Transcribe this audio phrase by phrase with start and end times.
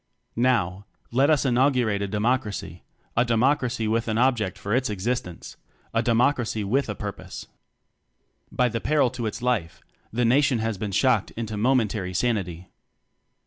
[0.35, 2.81] Now, let us inaugurate a Demo cracy
[3.15, 5.57] a Democracy with an object for its existence
[5.93, 7.45] a Democracy with a Purpose.
[8.51, 9.79] By the peril to its life,
[10.11, 12.67] the Nation has been shocked into momentary sanity.